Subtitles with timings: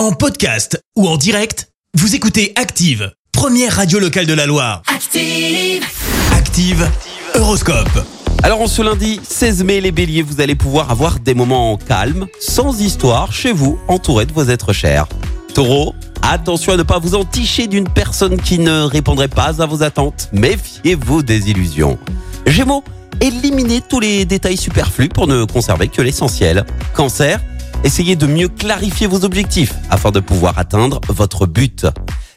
[0.00, 4.80] En podcast ou en direct, vous écoutez Active, première radio locale de la Loire.
[4.86, 5.84] Active.
[6.32, 6.90] Active,
[7.34, 8.06] Horoscope.
[8.42, 12.28] Alors en ce lundi 16 mai, les béliers, vous allez pouvoir avoir des moments calmes,
[12.40, 15.06] sans histoire, chez vous, entouré de vos êtres chers.
[15.52, 19.82] Taureau, attention à ne pas vous enticher d'une personne qui ne répondrait pas à vos
[19.82, 20.30] attentes.
[20.32, 21.98] Méfiez-vous des illusions.
[22.46, 22.84] Gémeaux,
[23.20, 26.64] éliminez tous les détails superflus pour ne conserver que l'essentiel.
[26.94, 27.38] Cancer,
[27.84, 31.86] essayez de mieux clarifier vos objectifs afin de pouvoir atteindre votre but.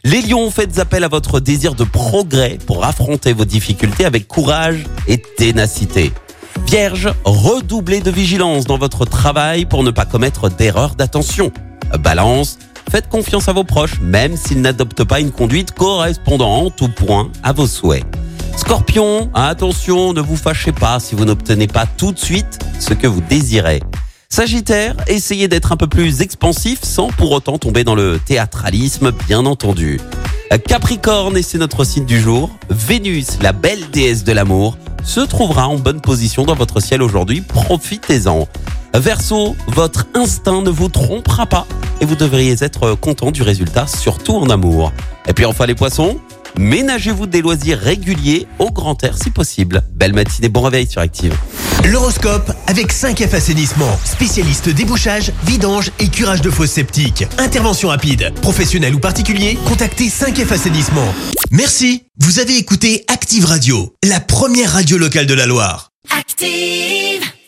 [0.03, 4.83] Les lions, faites appel à votre désir de progrès pour affronter vos difficultés avec courage
[5.07, 6.11] et ténacité.
[6.67, 11.51] Vierge, redoublez de vigilance dans votre travail pour ne pas commettre d'erreurs d'attention.
[11.99, 12.57] Balance,
[12.89, 17.29] faites confiance à vos proches même s'ils n'adoptent pas une conduite correspondant en tout point
[17.43, 18.05] à vos souhaits.
[18.57, 23.07] Scorpion, attention, ne vous fâchez pas si vous n'obtenez pas tout de suite ce que
[23.07, 23.81] vous désirez.
[24.33, 29.45] Sagittaire, essayez d'être un peu plus expansif sans pour autant tomber dans le théâtralisme, bien
[29.45, 30.01] entendu.
[30.67, 35.67] Capricorne, et c'est notre signe du jour, Vénus, la belle déesse de l'amour, se trouvera
[35.67, 38.47] en bonne position dans votre ciel aujourd'hui, profitez-en.
[38.95, 41.67] Verseau, votre instinct ne vous trompera pas
[42.01, 44.93] et vous devriez être content du résultat, surtout en amour.
[45.27, 46.19] Et puis enfin les poissons,
[46.57, 49.83] ménagez-vous des loisirs réguliers au grand air si possible.
[49.93, 51.35] Belle matinée, bon réveil sur Active.
[51.85, 57.25] L'horoscope avec 5F Assainissement, spécialiste débouchage, vidange et curage de fosses septiques.
[57.37, 61.13] Intervention rapide, professionnel ou particulier, contactez 5F Assainissement.
[61.51, 65.89] Merci, vous avez écouté Active Radio, la première radio locale de la Loire.
[66.17, 67.12] Active.